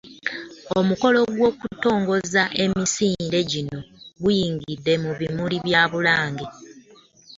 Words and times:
Omukolo 0.79 1.19
gw'okutongoza 1.35 2.43
emisinde 2.63 3.39
gino 3.51 3.79
guyindidde 4.21 4.93
mu 5.03 5.11
bimuli 5.19 5.57
bya 5.65 5.83
Bulange 5.91 6.45